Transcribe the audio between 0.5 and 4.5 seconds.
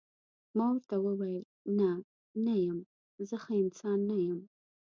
ما ورته وویل: نه، نه یم، زه ښه انسان نه یم.